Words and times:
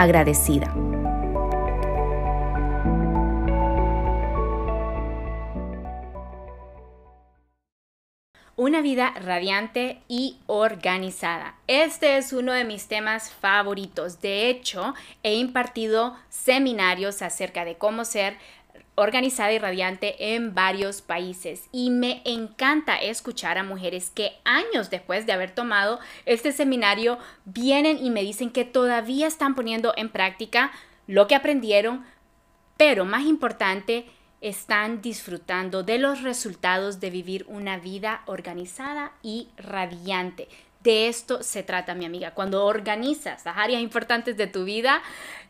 agradecida. 0.00 0.74
Una 8.56 8.80
vida 8.80 9.12
radiante 9.22 10.00
y 10.08 10.38
organizada. 10.46 11.56
Este 11.66 12.16
es 12.16 12.32
uno 12.32 12.52
de 12.52 12.64
mis 12.64 12.88
temas 12.88 13.30
favoritos. 13.30 14.22
De 14.22 14.48
hecho, 14.48 14.94
he 15.22 15.34
impartido 15.34 16.16
seminarios 16.30 17.20
acerca 17.20 17.66
de 17.66 17.76
cómo 17.76 18.06
ser 18.06 18.38
organizada 18.94 19.52
y 19.52 19.58
radiante 19.58 20.34
en 20.34 20.54
varios 20.54 21.00
países 21.00 21.68
y 21.72 21.90
me 21.90 22.22
encanta 22.24 22.96
escuchar 22.96 23.56
a 23.56 23.62
mujeres 23.62 24.10
que 24.10 24.32
años 24.44 24.90
después 24.90 25.26
de 25.26 25.32
haber 25.32 25.52
tomado 25.52 26.00
este 26.26 26.52
seminario 26.52 27.18
vienen 27.44 27.98
y 27.98 28.10
me 28.10 28.22
dicen 28.22 28.50
que 28.50 28.64
todavía 28.64 29.26
están 29.26 29.54
poniendo 29.54 29.94
en 29.96 30.10
práctica 30.10 30.72
lo 31.06 31.26
que 31.26 31.34
aprendieron, 31.34 32.04
pero 32.76 33.04
más 33.04 33.24
importante, 33.24 34.06
están 34.40 35.02
disfrutando 35.02 35.82
de 35.82 35.98
los 35.98 36.22
resultados 36.22 37.00
de 37.00 37.10
vivir 37.10 37.44
una 37.48 37.78
vida 37.78 38.22
organizada 38.26 39.12
y 39.22 39.48
radiante. 39.56 40.48
De 40.82 41.08
esto 41.08 41.42
se 41.42 41.62
trata, 41.62 41.94
mi 41.94 42.06
amiga. 42.06 42.32
Cuando 42.32 42.64
organizas 42.64 43.44
las 43.44 43.58
áreas 43.58 43.82
importantes 43.82 44.36
de 44.38 44.46
tu 44.46 44.64
vida, 44.64 45.02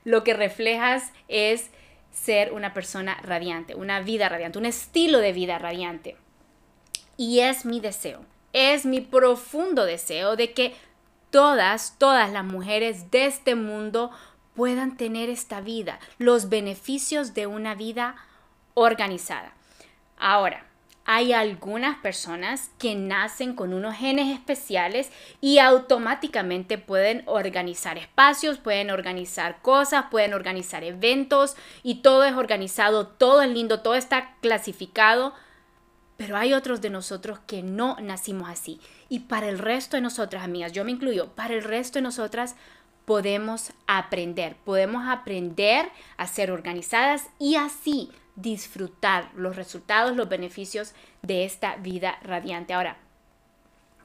lo 0.04 0.24
que 0.24 0.34
reflejas 0.34 1.12
es 1.28 1.70
ser 2.10 2.52
una 2.52 2.74
persona 2.74 3.18
radiante, 3.22 3.74
una 3.74 4.00
vida 4.00 4.28
radiante, 4.28 4.58
un 4.58 4.66
estilo 4.66 5.18
de 5.18 5.32
vida 5.32 5.58
radiante. 5.58 6.16
Y 7.16 7.40
es 7.40 7.64
mi 7.64 7.80
deseo, 7.80 8.24
es 8.52 8.86
mi 8.86 9.00
profundo 9.00 9.84
deseo 9.84 10.36
de 10.36 10.52
que 10.52 10.74
todas, 11.30 11.96
todas 11.98 12.30
las 12.30 12.44
mujeres 12.44 13.10
de 13.10 13.26
este 13.26 13.54
mundo 13.54 14.10
puedan 14.54 14.96
tener 14.96 15.30
esta 15.30 15.60
vida, 15.60 16.00
los 16.18 16.48
beneficios 16.48 17.34
de 17.34 17.46
una 17.46 17.74
vida 17.74 18.16
organizada. 18.74 19.54
Ahora, 20.18 20.66
hay 21.12 21.32
algunas 21.32 21.98
personas 21.98 22.70
que 22.78 22.94
nacen 22.94 23.56
con 23.56 23.74
unos 23.74 23.96
genes 23.96 24.32
especiales 24.32 25.10
y 25.40 25.58
automáticamente 25.58 26.78
pueden 26.78 27.24
organizar 27.26 27.98
espacios, 27.98 28.58
pueden 28.58 28.92
organizar 28.92 29.60
cosas, 29.60 30.04
pueden 30.08 30.34
organizar 30.34 30.84
eventos 30.84 31.56
y 31.82 31.96
todo 31.96 32.22
es 32.22 32.34
organizado, 32.34 33.08
todo 33.08 33.42
es 33.42 33.50
lindo, 33.50 33.80
todo 33.80 33.96
está 33.96 34.36
clasificado. 34.40 35.34
Pero 36.16 36.36
hay 36.36 36.52
otros 36.52 36.80
de 36.80 36.90
nosotros 36.90 37.40
que 37.44 37.64
no 37.64 37.96
nacimos 38.00 38.48
así. 38.48 38.80
Y 39.08 39.20
para 39.20 39.48
el 39.48 39.58
resto 39.58 39.96
de 39.96 40.02
nosotras, 40.02 40.44
amigas, 40.44 40.70
yo 40.70 40.84
me 40.84 40.92
incluyo, 40.92 41.30
para 41.34 41.54
el 41.54 41.64
resto 41.64 41.98
de 41.98 42.02
nosotras 42.02 42.54
podemos 43.04 43.72
aprender, 43.88 44.54
podemos 44.64 45.08
aprender 45.08 45.90
a 46.16 46.28
ser 46.28 46.52
organizadas 46.52 47.30
y 47.40 47.56
así 47.56 48.12
disfrutar 48.40 49.30
los 49.34 49.56
resultados, 49.56 50.16
los 50.16 50.28
beneficios 50.28 50.92
de 51.22 51.44
esta 51.44 51.76
vida 51.76 52.18
radiante. 52.22 52.74
Ahora, 52.74 52.96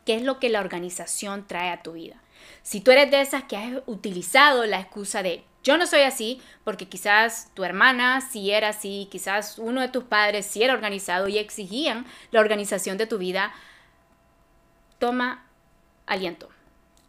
¿qué 0.06 0.16
es 0.16 0.24
lo 0.24 0.40
que 0.40 0.50
la 0.50 0.60
organización 0.60 1.46
trae 1.48 1.72
a 1.72 1.84
tu 1.84 1.94
vida? 1.94 2.22
Si 2.64 2.82
tú 2.82 2.92
eres 2.92 3.12
de 3.12 3.22
esas 3.22 3.44
que 3.44 3.58
has 3.58 3.82
utilizado 3.86 4.66
la 4.66 4.80
excusa 4.80 5.24
de 5.24 5.44
yo 5.64 5.78
no 5.78 5.88
soy 5.88 6.02
así, 6.02 6.42
porque 6.64 6.88
quizás 6.88 7.50
tu 7.56 7.64
hermana 7.64 8.22
sí 8.22 8.52
era 8.52 8.70
así, 8.70 9.08
quizás 9.10 9.58
uno 9.58 9.82
de 9.82 9.88
tus 9.88 10.04
padres 10.04 10.46
sí 10.46 10.62
era 10.62 10.76
organizado 10.76 11.28
y 11.28 11.40
exigían 11.40 12.06
la 12.30 12.40
organización 12.40 12.98
de 12.98 13.08
tu 13.08 13.18
vida, 13.18 13.52
toma 15.00 15.48
aliento. 16.06 16.50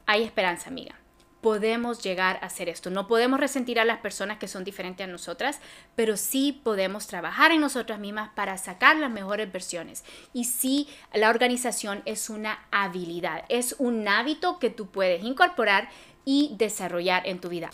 Hay 0.07 0.23
esperanza, 0.23 0.71
amiga 0.71 0.95
podemos 1.41 2.03
llegar 2.03 2.39
a 2.43 2.47
hacer 2.47 2.69
esto. 2.69 2.91
No 2.91 3.07
podemos 3.07 3.39
resentir 3.39 3.79
a 3.79 3.85
las 3.85 3.99
personas 3.99 4.39
que 4.39 4.49
son 4.49 4.65
diferentes 4.65 5.05
a 5.05 5.11
nosotras, 5.11 5.61
pero 5.95 6.17
sí 6.17 6.61
podemos 6.65 7.07
trabajar 7.07 7.53
en 7.53 7.61
nosotras 7.61 7.99
mismas 7.99 8.31
para 8.35 8.59
sacar 8.59 8.97
las 8.97 9.11
mejores 9.11 9.51
versiones. 9.53 10.05
Y 10.33 10.45
sí, 10.45 10.89
la 11.13 11.31
organización 11.31 12.03
es 12.05 12.31
una 12.31 12.67
habilidad, 12.71 13.45
es 13.49 13.77
un 13.79 14.07
hábito 14.09 14.59
que 14.59 14.71
tú 14.71 14.87
puedes 14.87 15.23
incorporar 15.25 15.89
y 16.25 16.55
desarrollar 16.59 17.27
en 17.27 17.41
tu 17.41 17.49
vida. 17.49 17.71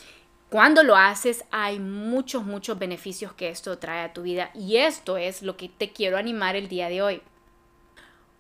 Cuando 0.51 0.83
lo 0.83 0.97
haces 0.97 1.45
hay 1.51 1.79
muchos, 1.79 2.45
muchos 2.45 2.79
beneficios 2.79 3.33
que 3.33 3.49
esto 3.49 3.79
trae 3.79 4.05
a 4.05 4.13
tu 4.13 4.21
vida 4.21 4.51
y 4.55 4.77
esto 4.77 5.17
es 5.17 5.43
lo 5.43 5.57
que 5.57 5.71
te 5.71 5.93
quiero 5.93 6.19
animar 6.19 6.57
el 6.57 6.69
día 6.69 6.91
de 6.91 7.01
hoy. 7.01 7.23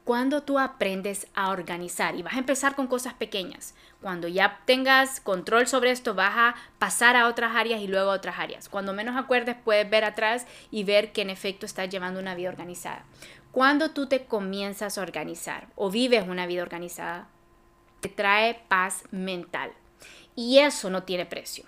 Cuando 0.04 0.42
tú 0.42 0.58
aprendes 0.58 1.28
a 1.34 1.50
organizar 1.50 2.16
y 2.16 2.22
vas 2.22 2.34
a 2.34 2.38
empezar 2.38 2.74
con 2.74 2.88
cosas 2.88 3.14
pequeñas, 3.14 3.74
cuando 4.00 4.26
ya 4.26 4.60
tengas 4.64 5.20
control 5.20 5.68
sobre 5.68 5.92
esto, 5.92 6.14
vas 6.14 6.34
a 6.36 6.54
pasar 6.80 7.14
a 7.14 7.28
otras 7.28 7.54
áreas 7.54 7.80
y 7.80 7.86
luego 7.86 8.10
a 8.10 8.14
otras 8.14 8.40
áreas. 8.40 8.68
Cuando 8.68 8.92
menos 8.92 9.16
acuerdes, 9.16 9.56
puedes 9.64 9.88
ver 9.88 10.04
atrás 10.04 10.46
y 10.72 10.82
ver 10.82 11.12
que 11.12 11.22
en 11.22 11.30
efecto 11.30 11.66
estás 11.66 11.88
llevando 11.88 12.18
una 12.18 12.34
vida 12.34 12.48
organizada. 12.48 13.04
Cuando 13.52 13.92
tú 13.92 14.08
te 14.08 14.24
comienzas 14.24 14.98
a 14.98 15.02
organizar 15.02 15.68
o 15.76 15.88
vives 15.88 16.26
una 16.26 16.46
vida 16.46 16.62
organizada, 16.62 17.28
te 18.00 18.08
trae 18.08 18.60
paz 18.66 19.04
mental. 19.12 19.70
Y 20.34 20.58
eso 20.58 20.90
no 20.90 21.04
tiene 21.04 21.26
precio. 21.26 21.64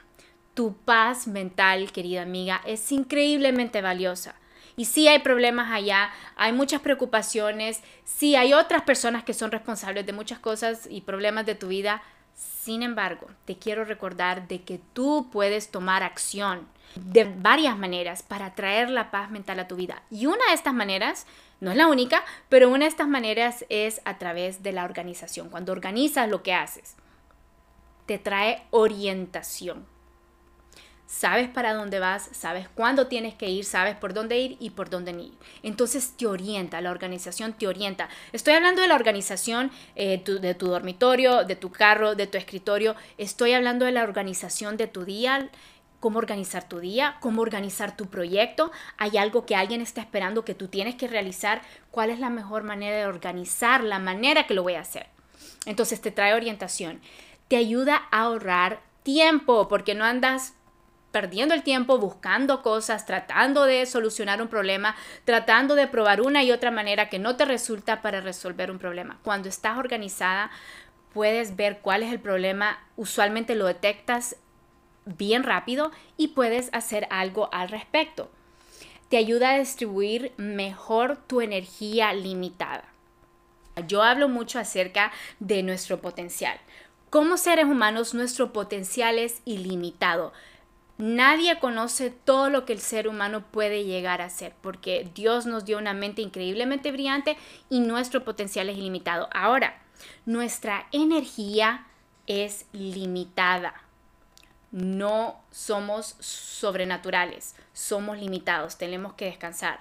Tu 0.54 0.74
paz 0.74 1.28
mental, 1.28 1.92
querida 1.92 2.22
amiga, 2.22 2.62
es 2.66 2.90
increíblemente 2.90 3.80
valiosa. 3.80 4.34
Y 4.76 4.86
sí 4.86 5.06
hay 5.06 5.20
problemas 5.20 5.72
allá, 5.72 6.10
hay 6.36 6.52
muchas 6.52 6.80
preocupaciones, 6.80 7.82
sí 8.04 8.34
hay 8.34 8.54
otras 8.54 8.82
personas 8.82 9.22
que 9.22 9.34
son 9.34 9.52
responsables 9.52 10.04
de 10.04 10.12
muchas 10.12 10.38
cosas 10.40 10.88
y 10.90 11.02
problemas 11.02 11.46
de 11.46 11.54
tu 11.54 11.68
vida, 11.68 12.02
sin 12.34 12.82
embargo, 12.82 13.28
te 13.44 13.56
quiero 13.56 13.84
recordar 13.84 14.48
de 14.48 14.62
que 14.62 14.80
tú 14.92 15.28
puedes 15.30 15.70
tomar 15.70 16.02
acción 16.02 16.66
de 16.96 17.24
varias 17.24 17.76
maneras 17.78 18.22
para 18.22 18.54
traer 18.54 18.90
la 18.90 19.10
paz 19.10 19.30
mental 19.30 19.60
a 19.60 19.68
tu 19.68 19.76
vida. 19.76 20.02
Y 20.10 20.26
una 20.26 20.44
de 20.48 20.54
estas 20.54 20.74
maneras, 20.74 21.26
no 21.60 21.70
es 21.70 21.76
la 21.76 21.88
única, 21.88 22.24
pero 22.48 22.68
una 22.68 22.84
de 22.84 22.90
estas 22.90 23.08
maneras 23.08 23.64
es 23.68 24.00
a 24.04 24.18
través 24.18 24.62
de 24.62 24.72
la 24.72 24.84
organización. 24.84 25.48
Cuando 25.48 25.72
organizas 25.72 26.28
lo 26.28 26.42
que 26.42 26.54
haces, 26.54 26.96
te 28.06 28.18
trae 28.18 28.62
orientación 28.70 29.86
sabes 31.06 31.48
para 31.48 31.74
dónde 31.74 31.98
vas, 31.98 32.28
sabes 32.32 32.68
cuándo 32.68 33.06
tienes 33.06 33.34
que 33.34 33.48
ir, 33.48 33.64
sabes 33.64 33.96
por 33.96 34.14
dónde 34.14 34.38
ir 34.38 34.56
y 34.60 34.70
por 34.70 34.90
dónde 34.90 35.12
ir. 35.12 35.32
Entonces 35.62 36.16
te 36.16 36.26
orienta, 36.26 36.80
la 36.80 36.90
organización 36.90 37.52
te 37.52 37.66
orienta. 37.66 38.08
Estoy 38.32 38.54
hablando 38.54 38.82
de 38.82 38.88
la 38.88 38.94
organización 38.94 39.70
eh, 39.96 40.22
de 40.24 40.54
tu 40.54 40.66
dormitorio, 40.66 41.44
de 41.44 41.56
tu 41.56 41.70
carro, 41.70 42.14
de 42.14 42.26
tu 42.26 42.38
escritorio. 42.38 42.96
Estoy 43.18 43.52
hablando 43.52 43.84
de 43.84 43.92
la 43.92 44.02
organización 44.02 44.76
de 44.76 44.86
tu 44.86 45.04
día, 45.04 45.50
cómo 46.00 46.18
organizar 46.18 46.68
tu 46.68 46.80
día, 46.80 47.16
cómo 47.20 47.42
organizar 47.42 47.96
tu 47.96 48.06
proyecto. 48.06 48.72
Hay 48.98 49.16
algo 49.16 49.46
que 49.46 49.56
alguien 49.56 49.80
está 49.80 50.00
esperando 50.00 50.44
que 50.44 50.54
tú 50.54 50.68
tienes 50.68 50.96
que 50.96 51.08
realizar. 51.08 51.62
¿Cuál 51.90 52.10
es 52.10 52.18
la 52.18 52.30
mejor 52.30 52.62
manera 52.62 52.96
de 52.96 53.06
organizar 53.06 53.82
la 53.82 53.98
manera 53.98 54.46
que 54.46 54.54
lo 54.54 54.62
voy 54.62 54.74
a 54.74 54.80
hacer? 54.80 55.06
Entonces 55.66 56.00
te 56.00 56.10
trae 56.10 56.34
orientación. 56.34 57.00
Te 57.48 57.56
ayuda 57.56 58.02
a 58.10 58.22
ahorrar 58.22 58.80
tiempo, 59.02 59.68
porque 59.68 59.94
no 59.94 60.04
andas 60.04 60.54
perdiendo 61.14 61.54
el 61.54 61.62
tiempo 61.62 61.96
buscando 61.98 62.60
cosas, 62.60 63.06
tratando 63.06 63.66
de 63.66 63.86
solucionar 63.86 64.42
un 64.42 64.48
problema, 64.48 64.96
tratando 65.24 65.76
de 65.76 65.86
probar 65.86 66.20
una 66.20 66.42
y 66.42 66.50
otra 66.50 66.72
manera 66.72 67.08
que 67.08 67.20
no 67.20 67.36
te 67.36 67.44
resulta 67.44 68.02
para 68.02 68.20
resolver 68.20 68.68
un 68.68 68.80
problema. 68.80 69.20
Cuando 69.22 69.48
estás 69.48 69.78
organizada, 69.78 70.50
puedes 71.12 71.54
ver 71.54 71.78
cuál 71.82 72.02
es 72.02 72.10
el 72.10 72.18
problema, 72.18 72.80
usualmente 72.96 73.54
lo 73.54 73.66
detectas 73.66 74.34
bien 75.04 75.44
rápido 75.44 75.92
y 76.16 76.28
puedes 76.28 76.68
hacer 76.72 77.06
algo 77.10 77.48
al 77.52 77.68
respecto. 77.68 78.28
Te 79.08 79.16
ayuda 79.16 79.50
a 79.50 79.58
distribuir 79.60 80.32
mejor 80.36 81.16
tu 81.28 81.40
energía 81.40 82.12
limitada. 82.12 82.86
Yo 83.86 84.02
hablo 84.02 84.28
mucho 84.28 84.58
acerca 84.58 85.12
de 85.38 85.62
nuestro 85.62 86.00
potencial. 86.00 86.58
Como 87.08 87.36
seres 87.36 87.66
humanos, 87.66 88.14
nuestro 88.14 88.52
potencial 88.52 89.20
es 89.20 89.42
ilimitado. 89.44 90.32
Nadie 90.96 91.58
conoce 91.58 92.10
todo 92.10 92.50
lo 92.50 92.64
que 92.64 92.72
el 92.72 92.80
ser 92.80 93.08
humano 93.08 93.44
puede 93.50 93.84
llegar 93.84 94.22
a 94.22 94.30
ser, 94.30 94.54
porque 94.60 95.10
Dios 95.14 95.44
nos 95.44 95.64
dio 95.64 95.78
una 95.78 95.92
mente 95.92 96.22
increíblemente 96.22 96.92
brillante 96.92 97.36
y 97.68 97.80
nuestro 97.80 98.24
potencial 98.24 98.68
es 98.68 98.78
ilimitado. 98.78 99.28
Ahora, 99.32 99.82
nuestra 100.24 100.86
energía 100.92 101.86
es 102.26 102.66
limitada. 102.72 103.74
No 104.70 105.40
somos 105.50 106.16
sobrenaturales, 106.20 107.56
somos 107.72 108.18
limitados, 108.18 108.78
tenemos 108.78 109.14
que 109.14 109.26
descansar 109.26 109.80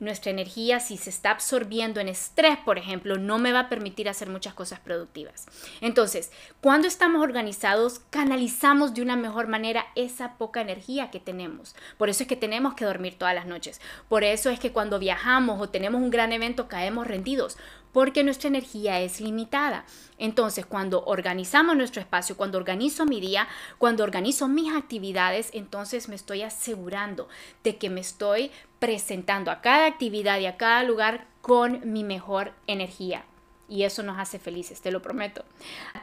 nuestra 0.00 0.30
energía, 0.30 0.80
si 0.80 0.96
se 0.96 1.10
está 1.10 1.30
absorbiendo 1.30 2.00
en 2.00 2.08
estrés, 2.08 2.58
por 2.64 2.78
ejemplo, 2.78 3.16
no 3.16 3.38
me 3.38 3.52
va 3.52 3.60
a 3.60 3.68
permitir 3.68 4.08
hacer 4.08 4.28
muchas 4.28 4.54
cosas 4.54 4.80
productivas. 4.80 5.46
Entonces, 5.80 6.30
cuando 6.60 6.88
estamos 6.88 7.22
organizados, 7.22 8.00
canalizamos 8.10 8.94
de 8.94 9.02
una 9.02 9.16
mejor 9.16 9.48
manera 9.48 9.86
esa 9.94 10.34
poca 10.34 10.60
energía 10.60 11.10
que 11.10 11.20
tenemos. 11.20 11.74
Por 11.96 12.08
eso 12.08 12.24
es 12.24 12.28
que 12.28 12.36
tenemos 12.36 12.74
que 12.74 12.84
dormir 12.84 13.16
todas 13.16 13.34
las 13.34 13.46
noches. 13.46 13.80
Por 14.08 14.24
eso 14.24 14.50
es 14.50 14.58
que 14.58 14.72
cuando 14.72 14.98
viajamos 14.98 15.60
o 15.60 15.68
tenemos 15.68 16.02
un 16.02 16.10
gran 16.10 16.32
evento 16.32 16.68
caemos 16.68 17.06
rendidos, 17.06 17.56
porque 17.94 18.24
nuestra 18.24 18.48
energía 18.48 19.00
es 19.00 19.20
limitada. 19.20 19.86
Entonces, 20.18 20.66
cuando 20.66 21.04
organizamos 21.04 21.76
nuestro 21.76 22.02
espacio, 22.02 22.36
cuando 22.36 22.58
organizo 22.58 23.06
mi 23.06 23.20
día, 23.20 23.46
cuando 23.78 24.02
organizo 24.02 24.48
mis 24.48 24.74
actividades, 24.74 25.48
entonces 25.52 26.08
me 26.08 26.16
estoy 26.16 26.42
asegurando 26.42 27.28
de 27.62 27.76
que 27.76 27.90
me 27.90 28.00
estoy 28.00 28.50
presentando 28.80 29.52
a 29.52 29.60
cada 29.60 29.86
actividad 29.86 30.40
y 30.40 30.46
a 30.46 30.56
cada 30.56 30.82
lugar 30.82 31.28
con 31.40 31.92
mi 31.92 32.02
mejor 32.02 32.52
energía. 32.66 33.24
Y 33.68 33.84
eso 33.84 34.02
nos 34.02 34.18
hace 34.18 34.40
felices, 34.40 34.82
te 34.82 34.90
lo 34.90 35.00
prometo. 35.00 35.44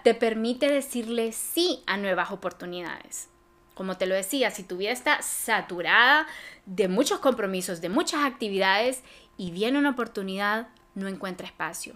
Te 0.06 0.16
permite 0.16 0.72
decirle 0.72 1.34
sí 1.34 1.84
a 1.88 1.98
nuevas 1.98 2.32
oportunidades. 2.32 3.28
Como 3.76 3.98
te 3.98 4.06
lo 4.06 4.16
decía, 4.16 4.50
si 4.50 4.64
tu 4.64 4.78
vida 4.78 4.92
está 4.92 5.22
saturada 5.22 6.26
de 6.66 6.88
muchos 6.88 7.20
compromisos, 7.20 7.82
de 7.82 7.90
muchas 7.90 8.24
actividades 8.24 9.04
y 9.36 9.52
viene 9.52 9.78
una 9.78 9.90
oportunidad, 9.90 10.70
no 10.96 11.08
encuentra 11.08 11.48
espacio. 11.48 11.96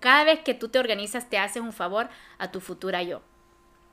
Cada 0.00 0.24
vez 0.24 0.40
que 0.40 0.54
tú 0.54 0.68
te 0.68 0.78
organizas, 0.78 1.30
te 1.30 1.38
haces 1.38 1.62
un 1.62 1.72
favor 1.72 2.08
a 2.38 2.50
tu 2.50 2.60
futura 2.60 3.02
yo. 3.02 3.22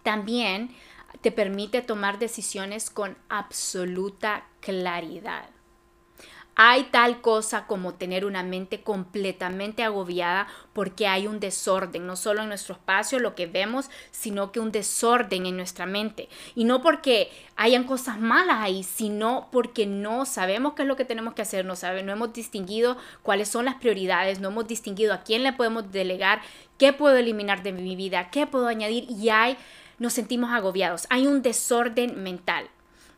También 0.04 0.76
te 1.22 1.32
permite 1.32 1.82
tomar 1.82 2.20
decisiones 2.20 2.90
con 2.90 3.18
absoluta 3.30 4.46
claridad. 4.60 5.50
Hay 6.64 6.84
tal 6.84 7.22
cosa 7.22 7.66
como 7.66 7.96
tener 7.96 8.24
una 8.24 8.44
mente 8.44 8.84
completamente 8.84 9.82
agobiada 9.82 10.46
porque 10.74 11.08
hay 11.08 11.26
un 11.26 11.40
desorden, 11.40 12.06
no 12.06 12.16
solo 12.16 12.44
en 12.44 12.50
nuestro 12.50 12.76
espacio, 12.76 13.18
lo 13.18 13.34
que 13.34 13.48
vemos, 13.48 13.90
sino 14.12 14.52
que 14.52 14.60
un 14.60 14.72
desorden 14.72 15.48
en 15.48 15.58
nuestra 15.58 15.88
mente. 15.88 16.30
Y 16.54 16.66
no 16.66 16.84
porque 16.84 17.32
hayan 17.56 17.86
cosas 17.86 18.20
malas 18.20 18.58
ahí, 18.60 18.84
sino 18.84 19.50
porque 19.52 19.88
no 19.88 20.28
sabemos 20.28 20.74
qué 20.74 20.84
es 20.84 20.88
lo 20.88 20.96
que 20.96 21.04
tenemos 21.04 21.34
que 21.34 21.42
hacer, 21.42 21.66
no, 21.66 21.76
sabe, 21.76 22.04
no 22.04 22.12
hemos 22.12 22.32
distinguido 22.32 22.96
cuáles 23.24 23.50
son 23.50 23.66
las 23.66 23.78
prioridades, 23.78 24.40
no 24.40 24.50
hemos 24.50 24.68
distinguido 24.68 25.16
a 25.16 25.24
quién 25.24 25.42
le 25.42 25.54
podemos 25.54 25.92
delegar, 25.92 26.44
qué 26.78 26.94
puedo 26.94 27.18
eliminar 27.18 27.64
de 27.64 27.72
mi 27.72 27.96
vida, 27.96 28.30
qué 28.30 28.46
puedo 28.46 28.68
añadir 28.68 29.10
y 29.10 29.30
hay, 29.30 29.58
nos 29.98 30.14
sentimos 30.14 30.52
agobiados. 30.52 31.08
Hay 31.10 31.26
un 31.26 31.42
desorden 31.42 32.22
mental. 32.22 32.70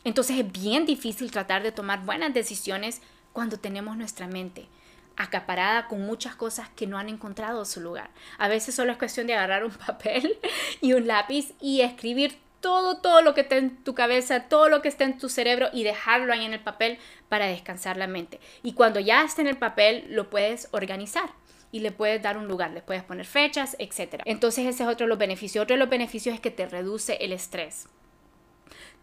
Entonces 0.05 0.37
es 0.37 0.49
bien 0.49 0.85
difícil 0.85 1.31
tratar 1.31 1.61
de 1.61 1.73
tomar 1.73 2.05
buenas 2.05 2.33
decisiones 2.33 3.01
cuando 3.33 3.59
tenemos 3.59 3.97
nuestra 3.97 4.27
mente 4.27 4.67
acaparada 5.15 5.87
con 5.87 6.01
muchas 6.05 6.35
cosas 6.35 6.69
que 6.69 6.87
no 6.87 6.97
han 6.97 7.09
encontrado 7.09 7.65
su 7.65 7.81
lugar. 7.81 8.09
A 8.37 8.47
veces 8.47 8.75
solo 8.75 8.91
es 8.91 8.97
cuestión 8.97 9.27
de 9.27 9.33
agarrar 9.33 9.63
un 9.63 9.71
papel 9.87 10.37
y 10.81 10.93
un 10.93 11.07
lápiz 11.07 11.53
y 11.59 11.81
escribir 11.81 12.37
todo, 12.61 12.97
todo 12.97 13.21
lo 13.21 13.33
que 13.33 13.41
está 13.41 13.57
en 13.57 13.83
tu 13.83 13.93
cabeza, 13.93 14.47
todo 14.47 14.69
lo 14.69 14.81
que 14.81 14.87
está 14.87 15.03
en 15.03 15.17
tu 15.17 15.27
cerebro 15.27 15.67
y 15.73 15.83
dejarlo 15.83 16.31
ahí 16.31 16.45
en 16.45 16.53
el 16.53 16.61
papel 16.61 16.97
para 17.27 17.45
descansar 17.47 17.97
la 17.97 18.07
mente. 18.07 18.39
Y 18.63 18.73
cuando 18.73 19.01
ya 19.01 19.23
está 19.23 19.41
en 19.41 19.47
el 19.47 19.57
papel, 19.57 20.05
lo 20.09 20.29
puedes 20.29 20.69
organizar 20.71 21.29
y 21.73 21.81
le 21.81 21.91
puedes 21.91 22.21
dar 22.21 22.37
un 22.37 22.47
lugar, 22.47 22.71
le 22.71 22.81
puedes 22.81 23.03
poner 23.03 23.25
fechas, 23.25 23.75
etc. 23.79 24.21
Entonces 24.25 24.65
ese 24.65 24.83
es 24.83 24.89
otro 24.89 25.05
de 25.05 25.09
los 25.09 25.17
beneficios. 25.17 25.63
Otro 25.63 25.73
de 25.73 25.79
los 25.79 25.89
beneficios 25.89 26.35
es 26.35 26.39
que 26.39 26.51
te 26.51 26.65
reduce 26.65 27.15
el 27.15 27.33
estrés. 27.33 27.87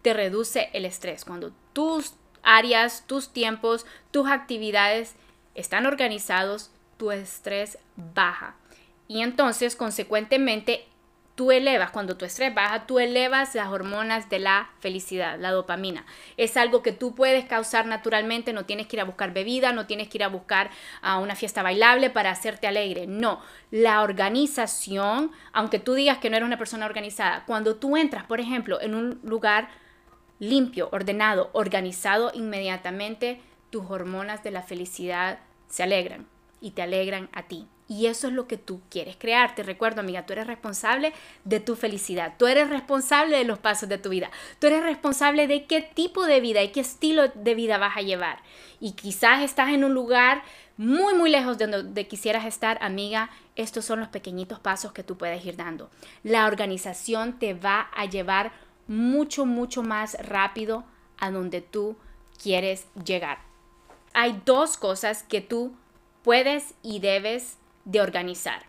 Te 0.01 0.13
reduce 0.13 0.69
el 0.73 0.85
estrés. 0.85 1.23
Cuando 1.23 1.51
tus 1.73 2.15
áreas, 2.43 3.05
tus 3.07 3.33
tiempos, 3.33 3.85
tus 4.11 4.29
actividades 4.29 5.15
están 5.55 5.85
organizados, 5.85 6.71
tu 6.97 7.11
estrés 7.11 7.77
baja. 7.95 8.55
Y 9.07 9.21
entonces, 9.21 9.75
consecuentemente, 9.75 10.85
tú 11.35 11.51
elevas, 11.51 11.91
cuando 11.91 12.17
tu 12.17 12.25
estrés 12.25 12.53
baja, 12.53 12.85
tú 12.85 12.99
elevas 12.99 13.55
las 13.55 13.69
hormonas 13.69 14.29
de 14.29 14.39
la 14.39 14.69
felicidad, 14.79 15.39
la 15.39 15.51
dopamina. 15.51 16.05
Es 16.37 16.55
algo 16.57 16.81
que 16.81 16.91
tú 16.91 17.15
puedes 17.15 17.45
causar 17.45 17.85
naturalmente, 17.87 18.53
no 18.53 18.65
tienes 18.65 18.87
que 18.87 18.97
ir 18.97 19.01
a 19.01 19.05
buscar 19.05 19.33
bebida, 19.33 19.73
no 19.73 19.87
tienes 19.87 20.07
que 20.07 20.19
ir 20.19 20.23
a 20.23 20.27
buscar 20.27 20.69
a 21.01 21.17
una 21.17 21.35
fiesta 21.35 21.63
bailable 21.63 22.09
para 22.09 22.31
hacerte 22.31 22.67
alegre. 22.67 23.07
No, 23.07 23.41
la 23.71 24.01
organización, 24.03 25.31
aunque 25.51 25.79
tú 25.79 25.93
digas 25.93 26.19
que 26.19 26.29
no 26.29 26.37
eres 26.37 26.47
una 26.47 26.57
persona 26.57 26.85
organizada, 26.85 27.43
cuando 27.45 27.75
tú 27.75 27.97
entras, 27.97 28.25
por 28.25 28.39
ejemplo, 28.39 28.79
en 28.79 28.93
un 28.93 29.19
lugar 29.23 29.69
limpio, 30.41 30.89
ordenado, 30.91 31.51
organizado, 31.53 32.31
inmediatamente 32.33 33.39
tus 33.69 33.89
hormonas 33.89 34.43
de 34.43 34.49
la 34.49 34.63
felicidad 34.63 35.37
se 35.69 35.83
alegran 35.83 36.25
y 36.59 36.71
te 36.71 36.81
alegran 36.81 37.29
a 37.31 37.43
ti. 37.43 37.67
Y 37.87 38.07
eso 38.07 38.27
es 38.27 38.33
lo 38.33 38.47
que 38.47 38.57
tú 38.57 38.81
quieres 38.89 39.17
crear. 39.17 39.53
Te 39.53 39.63
recuerdo, 39.63 39.99
amiga, 39.99 40.25
tú 40.25 40.33
eres 40.33 40.47
responsable 40.47 41.13
de 41.43 41.59
tu 41.59 41.75
felicidad. 41.75 42.33
Tú 42.39 42.47
eres 42.47 42.69
responsable 42.69 43.37
de 43.37 43.43
los 43.43 43.59
pasos 43.59 43.87
de 43.87 43.97
tu 43.97 44.09
vida. 44.09 44.31
Tú 44.59 44.67
eres 44.67 44.81
responsable 44.81 45.45
de 45.45 45.65
qué 45.65 45.81
tipo 45.81 46.25
de 46.25 46.39
vida 46.39 46.63
y 46.63 46.69
qué 46.69 46.79
estilo 46.79 47.27
de 47.27 47.53
vida 47.53 47.77
vas 47.77 47.97
a 47.97 48.01
llevar. 48.01 48.39
Y 48.79 48.93
quizás 48.93 49.43
estás 49.43 49.69
en 49.69 49.83
un 49.83 49.93
lugar 49.93 50.41
muy, 50.77 51.13
muy 51.13 51.29
lejos 51.29 51.57
de 51.57 51.67
donde 51.67 52.07
quisieras 52.07 52.45
estar, 52.45 52.79
amiga. 52.81 53.29
Estos 53.55 53.85
son 53.85 53.99
los 53.99 54.07
pequeñitos 54.07 54.59
pasos 54.59 54.93
que 54.93 55.03
tú 55.03 55.17
puedes 55.17 55.45
ir 55.45 55.57
dando. 55.57 55.91
La 56.23 56.47
organización 56.47 57.37
te 57.37 57.53
va 57.53 57.89
a 57.93 58.05
llevar 58.05 58.53
mucho, 58.87 59.45
mucho 59.45 59.83
más 59.83 60.15
rápido 60.19 60.83
a 61.17 61.31
donde 61.31 61.61
tú 61.61 61.95
quieres 62.41 62.87
llegar. 63.05 63.39
Hay 64.13 64.41
dos 64.45 64.77
cosas 64.77 65.23
que 65.23 65.41
tú 65.41 65.73
puedes 66.23 66.73
y 66.83 66.99
debes 66.99 67.57
de 67.85 68.01
organizar. 68.01 68.63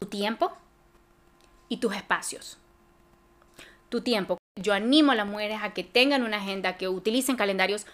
Tu 0.00 0.06
tiempo 0.06 0.52
y 1.68 1.78
tus 1.78 1.94
espacios. 1.94 2.58
Tu 3.88 4.00
tiempo. 4.00 4.38
Yo 4.56 4.74
animo 4.74 5.12
a 5.12 5.14
las 5.14 5.26
mujeres 5.26 5.60
a 5.62 5.72
que 5.72 5.84
tengan 5.84 6.22
una 6.22 6.38
agenda, 6.38 6.76
que 6.76 6.88
utilicen 6.88 7.36
calendarios. 7.36 7.86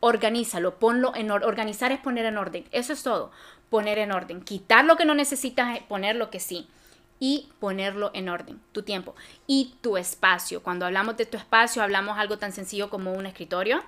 Organízalo, 0.00 0.78
ponlo 0.78 1.14
en 1.14 1.30
orden. 1.30 1.48
Organizar 1.48 1.92
es 1.92 2.00
poner 2.00 2.26
en 2.26 2.38
orden. 2.38 2.64
Eso 2.72 2.92
es 2.92 3.02
todo. 3.02 3.30
Poner 3.70 3.98
en 3.98 4.12
orden. 4.12 4.42
Quitar 4.42 4.84
lo 4.84 4.96
que 4.96 5.04
no 5.04 5.14
necesitas, 5.14 5.80
poner 5.88 6.16
lo 6.16 6.30
que 6.30 6.40
sí 6.40 6.68
y 7.20 7.48
ponerlo 7.58 8.10
en 8.14 8.28
orden, 8.28 8.60
tu 8.72 8.82
tiempo 8.82 9.14
y 9.46 9.74
tu 9.80 9.96
espacio. 9.96 10.62
Cuando 10.62 10.86
hablamos 10.86 11.16
de 11.16 11.26
tu 11.26 11.36
espacio, 11.36 11.82
hablamos 11.82 12.18
algo 12.18 12.38
tan 12.38 12.52
sencillo 12.52 12.90
como 12.90 13.12
un 13.12 13.26
escritorio, 13.26 13.82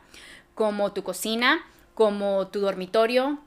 como 0.55 0.93
tu 0.93 1.03
cocina, 1.03 1.65
como 1.95 2.49
tu 2.49 2.61
dormitorio, 2.61 3.39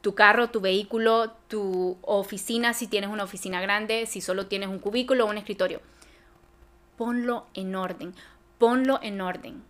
tu 0.00 0.14
carro, 0.14 0.50
tu 0.50 0.60
vehículo, 0.60 1.32
tu 1.48 1.98
oficina, 2.02 2.74
si 2.74 2.86
tienes 2.86 3.10
una 3.10 3.24
oficina 3.24 3.60
grande, 3.60 4.06
si 4.06 4.20
solo 4.20 4.46
tienes 4.46 4.68
un 4.68 4.78
cubículo 4.78 5.24
o 5.24 5.30
un 5.30 5.38
escritorio. 5.38 5.80
Ponlo 6.96 7.46
en 7.54 7.74
orden, 7.74 8.14
ponlo 8.58 9.00
en 9.02 9.20
orden 9.20 9.62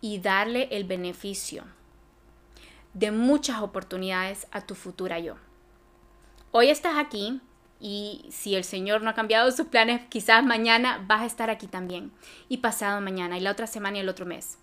y 0.00 0.20
darle 0.20 0.68
el 0.70 0.84
beneficio 0.84 1.64
de 2.94 3.10
muchas 3.10 3.60
oportunidades 3.60 4.46
a 4.50 4.62
tu 4.62 4.74
futura 4.74 5.18
yo. 5.18 5.36
Hoy 6.50 6.70
estás 6.70 6.96
aquí 6.96 7.40
y 7.80 8.26
si 8.30 8.54
el 8.54 8.64
Señor 8.64 9.02
no 9.02 9.10
ha 9.10 9.14
cambiado 9.14 9.50
sus 9.52 9.66
planes, 9.66 10.00
quizás 10.08 10.44
mañana 10.44 11.04
vas 11.06 11.22
a 11.22 11.26
estar 11.26 11.50
aquí 11.50 11.66
también. 11.66 12.10
Y 12.48 12.58
pasado 12.58 13.00
mañana, 13.00 13.38
y 13.38 13.40
la 13.40 13.52
otra 13.52 13.66
semana 13.66 13.98
y 13.98 14.00
el 14.00 14.08
otro 14.08 14.26
mes. 14.26 14.58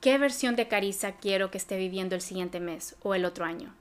¿Qué 0.00 0.16
versión 0.16 0.56
de 0.56 0.68
Carissa 0.68 1.12
quiero 1.12 1.50
que 1.50 1.58
esté 1.58 1.76
viviendo 1.76 2.14
el 2.14 2.20
siguiente 2.20 2.60
mes 2.60 2.96
o 3.02 3.14
el 3.14 3.24
otro 3.24 3.44
año? 3.44 3.74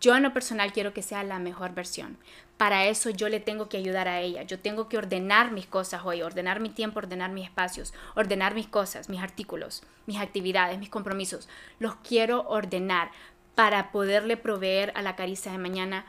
Yo 0.00 0.16
en 0.16 0.22
lo 0.22 0.32
personal 0.32 0.72
quiero 0.72 0.94
que 0.94 1.02
sea 1.02 1.24
la 1.24 1.38
mejor 1.38 1.74
versión. 1.74 2.18
Para 2.56 2.86
eso 2.86 3.10
yo 3.10 3.28
le 3.28 3.40
tengo 3.40 3.68
que 3.68 3.78
ayudar 3.78 4.06
a 4.06 4.20
ella. 4.20 4.42
Yo 4.42 4.58
tengo 4.58 4.88
que 4.88 4.98
ordenar 4.98 5.50
mis 5.50 5.66
cosas 5.66 6.02
hoy, 6.04 6.22
ordenar 6.22 6.60
mi 6.60 6.68
tiempo, 6.68 6.98
ordenar 6.98 7.30
mis 7.30 7.44
espacios, 7.46 7.94
ordenar 8.14 8.54
mis 8.54 8.66
cosas, 8.66 9.08
mis 9.08 9.20
artículos, 9.20 9.82
mis 10.06 10.18
actividades, 10.18 10.78
mis 10.78 10.90
compromisos. 10.90 11.48
Los 11.78 11.96
quiero 11.96 12.48
ordenar 12.48 13.10
para 13.54 13.92
poderle 13.92 14.36
proveer 14.36 14.92
a 14.94 15.02
la 15.02 15.16
caricia 15.16 15.52
de 15.52 15.58
mañana 15.58 16.06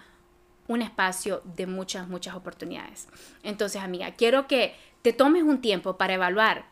un 0.67 0.81
espacio 0.81 1.41
de 1.43 1.67
muchas, 1.67 2.07
muchas 2.07 2.35
oportunidades. 2.35 3.07
Entonces, 3.43 3.81
amiga, 3.81 4.11
quiero 4.11 4.47
que 4.47 4.75
te 5.01 5.13
tomes 5.13 5.43
un 5.43 5.61
tiempo 5.61 5.97
para 5.97 6.13
evaluar 6.13 6.65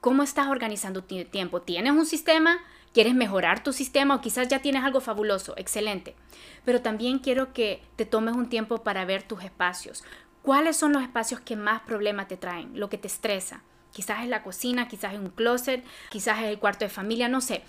cómo 0.00 0.22
estás 0.22 0.48
organizando 0.48 1.04
tu 1.04 1.24
tiempo. 1.24 1.62
¿Tienes 1.62 1.92
un 1.92 2.06
sistema? 2.06 2.58
¿Quieres 2.92 3.14
mejorar 3.14 3.62
tu 3.62 3.72
sistema 3.72 4.16
o 4.16 4.20
quizás 4.20 4.48
ya 4.48 4.60
tienes 4.60 4.82
algo 4.82 5.00
fabuloso? 5.00 5.54
Excelente. 5.56 6.16
Pero 6.64 6.82
también 6.82 7.18
quiero 7.18 7.52
que 7.52 7.82
te 7.96 8.06
tomes 8.06 8.34
un 8.34 8.48
tiempo 8.48 8.82
para 8.82 9.04
ver 9.04 9.22
tus 9.22 9.44
espacios. 9.44 10.02
¿Cuáles 10.42 10.76
son 10.76 10.92
los 10.92 11.02
espacios 11.02 11.40
que 11.40 11.54
más 11.54 11.82
problemas 11.82 12.28
te 12.28 12.36
traen? 12.36 12.78
Lo 12.78 12.88
que 12.88 12.98
te 12.98 13.06
estresa. 13.06 13.62
Quizás 13.92 14.22
es 14.22 14.28
la 14.28 14.42
cocina, 14.42 14.88
quizás 14.88 15.12
es 15.12 15.18
un 15.18 15.30
closet, 15.30 15.84
quizás 16.10 16.38
es 16.38 16.44
el 16.46 16.58
cuarto 16.58 16.84
de 16.84 16.88
familia, 16.88 17.28
no 17.28 17.40
sé 17.40 17.62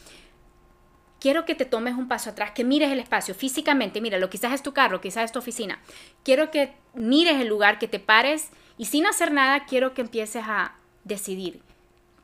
quiero 1.21 1.45
que 1.45 1.55
te 1.55 1.65
tomes 1.65 1.95
un 1.95 2.07
paso 2.07 2.31
atrás, 2.31 2.51
que 2.51 2.65
mires 2.65 2.91
el 2.91 2.99
espacio 2.99 3.35
físicamente, 3.35 4.01
míralo, 4.01 4.29
quizás 4.29 4.53
es 4.53 4.63
tu 4.63 4.73
carro, 4.73 4.99
quizás 4.99 5.25
es 5.25 5.31
tu 5.31 5.39
oficina. 5.39 5.79
Quiero 6.23 6.49
que 6.49 6.73
mires 6.95 7.39
el 7.39 7.47
lugar, 7.47 7.77
que 7.79 7.87
te 7.87 7.99
pares 7.99 8.49
y 8.77 8.85
sin 8.85 9.05
hacer 9.05 9.31
nada, 9.31 9.65
quiero 9.65 9.93
que 9.93 10.01
empieces 10.01 10.43
a 10.47 10.75
decidir 11.03 11.61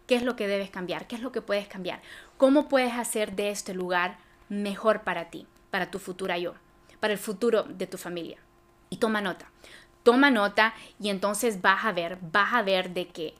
qué 0.07 0.15
es 0.15 0.23
lo 0.23 0.35
que 0.35 0.47
debes 0.47 0.71
cambiar, 0.71 1.05
qué 1.07 1.15
es 1.15 1.21
lo 1.21 1.31
que 1.31 1.41
puedes 1.41 1.67
cambiar, 1.67 2.01
cómo 2.37 2.67
puedes 2.67 2.93
hacer 2.93 3.35
de 3.35 3.51
este 3.51 3.75
lugar 3.75 4.17
mejor 4.49 5.03
para 5.03 5.29
ti, 5.29 5.45
para 5.69 5.91
tu 5.91 5.99
futura 5.99 6.39
yo, 6.39 6.55
para 6.99 7.13
el 7.13 7.19
futuro 7.19 7.63
de 7.63 7.85
tu 7.85 7.99
familia. 7.99 8.39
Y 8.89 8.97
toma 8.97 9.21
nota, 9.21 9.51
toma 10.01 10.31
nota 10.31 10.73
y 10.99 11.09
entonces 11.09 11.61
vas 11.61 11.85
a 11.85 11.91
ver, 11.91 12.17
vas 12.21 12.53
a 12.53 12.63
ver 12.63 12.91
de 12.95 13.09
que 13.09 13.35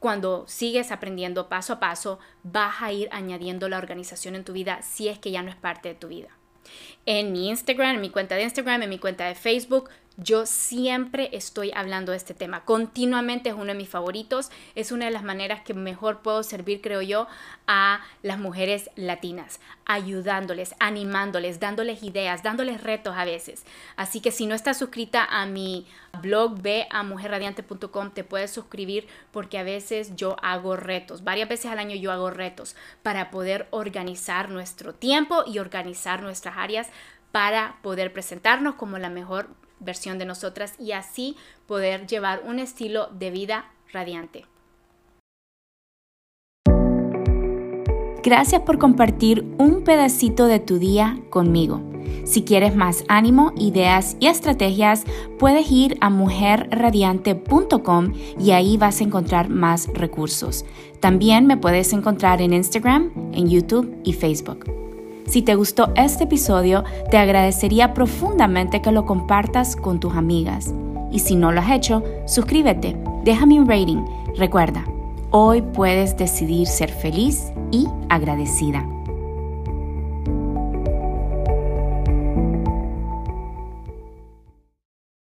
cuando 0.00 0.44
sigues 0.48 0.90
aprendiendo 0.90 1.48
paso 1.48 1.74
a 1.74 1.80
paso, 1.80 2.18
vas 2.42 2.80
a 2.80 2.90
ir 2.90 3.08
añadiendo 3.12 3.68
la 3.68 3.78
organización 3.78 4.34
en 4.34 4.44
tu 4.44 4.54
vida 4.54 4.80
si 4.82 5.08
es 5.08 5.18
que 5.18 5.30
ya 5.30 5.42
no 5.42 5.50
es 5.50 5.56
parte 5.56 5.90
de 5.90 5.94
tu 5.94 6.08
vida. 6.08 6.30
En 7.06 7.32
mi 7.32 7.48
Instagram, 7.50 7.96
en 7.96 8.00
mi 8.00 8.10
cuenta 8.10 8.34
de 8.34 8.42
Instagram, 8.42 8.82
en 8.82 8.90
mi 8.90 8.98
cuenta 8.98 9.26
de 9.26 9.34
Facebook, 9.34 9.90
yo 10.22 10.44
siempre 10.44 11.30
estoy 11.32 11.72
hablando 11.74 12.12
de 12.12 12.18
este 12.18 12.34
tema. 12.34 12.64
Continuamente 12.64 13.48
es 13.48 13.54
uno 13.54 13.66
de 13.66 13.74
mis 13.74 13.88
favoritos. 13.88 14.50
Es 14.74 14.92
una 14.92 15.06
de 15.06 15.10
las 15.10 15.22
maneras 15.22 15.62
que 15.62 15.74
mejor 15.74 16.20
puedo 16.20 16.42
servir, 16.42 16.80
creo 16.80 17.02
yo, 17.02 17.26
a 17.66 18.00
las 18.22 18.38
mujeres 18.38 18.90
latinas, 18.96 19.60
ayudándoles, 19.86 20.74
animándoles, 20.78 21.60
dándoles 21.60 22.02
ideas, 22.02 22.42
dándoles 22.42 22.82
retos 22.82 23.16
a 23.16 23.24
veces. 23.24 23.64
Así 23.96 24.20
que 24.20 24.30
si 24.30 24.46
no 24.46 24.54
estás 24.54 24.78
suscrita 24.78 25.24
a 25.24 25.46
mi 25.46 25.86
blog, 26.20 26.60
ve 26.60 26.86
a 26.90 27.02
mujerradiante.com, 27.02 28.10
te 28.10 28.24
puedes 28.24 28.50
suscribir 28.50 29.06
porque 29.30 29.58
a 29.58 29.62
veces 29.62 30.16
yo 30.16 30.36
hago 30.42 30.76
retos. 30.76 31.24
Varias 31.24 31.48
veces 31.48 31.70
al 31.70 31.78
año 31.78 31.96
yo 31.96 32.12
hago 32.12 32.30
retos 32.30 32.76
para 33.02 33.30
poder 33.30 33.68
organizar 33.70 34.50
nuestro 34.50 34.94
tiempo 34.94 35.44
y 35.46 35.58
organizar 35.58 36.22
nuestras 36.22 36.58
áreas 36.58 36.88
para 37.32 37.76
poder 37.82 38.12
presentarnos 38.12 38.74
como 38.74 38.98
la 38.98 39.08
mejor 39.08 39.48
versión 39.80 40.18
de 40.18 40.26
nosotras 40.26 40.74
y 40.78 40.92
así 40.92 41.36
poder 41.66 42.06
llevar 42.06 42.42
un 42.46 42.58
estilo 42.58 43.08
de 43.08 43.30
vida 43.30 43.72
radiante. 43.92 44.44
Gracias 48.22 48.62
por 48.62 48.78
compartir 48.78 49.44
un 49.56 49.82
pedacito 49.82 50.46
de 50.46 50.60
tu 50.60 50.78
día 50.78 51.18
conmigo. 51.30 51.80
Si 52.24 52.44
quieres 52.44 52.76
más 52.76 53.02
ánimo, 53.08 53.54
ideas 53.56 54.18
y 54.20 54.26
estrategias, 54.26 55.04
puedes 55.38 55.70
ir 55.70 55.96
a 56.00 56.10
mujerradiante.com 56.10 58.12
y 58.38 58.50
ahí 58.50 58.76
vas 58.76 59.00
a 59.00 59.04
encontrar 59.04 59.48
más 59.48 59.88
recursos. 59.94 60.66
También 61.00 61.46
me 61.46 61.56
puedes 61.56 61.94
encontrar 61.94 62.42
en 62.42 62.52
Instagram, 62.52 63.10
en 63.32 63.48
YouTube 63.48 63.98
y 64.04 64.12
Facebook. 64.12 64.89
Si 65.30 65.42
te 65.42 65.54
gustó 65.54 65.92
este 65.94 66.24
episodio, 66.24 66.82
te 67.08 67.16
agradecería 67.16 67.94
profundamente 67.94 68.82
que 68.82 68.90
lo 68.90 69.06
compartas 69.06 69.76
con 69.76 70.00
tus 70.00 70.16
amigas. 70.16 70.74
Y 71.12 71.20
si 71.20 71.36
no 71.36 71.52
lo 71.52 71.60
has 71.60 71.70
hecho, 71.70 72.02
suscríbete, 72.26 72.96
déjame 73.22 73.60
un 73.60 73.68
rating. 73.68 74.04
Recuerda, 74.36 74.84
hoy 75.30 75.62
puedes 75.62 76.16
decidir 76.16 76.66
ser 76.66 76.90
feliz 76.90 77.52
y 77.70 77.86
agradecida. 78.08 78.84